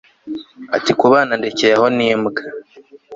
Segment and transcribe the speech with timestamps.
[0.75, 2.41] ati kubana ndekeye aho ni mbwa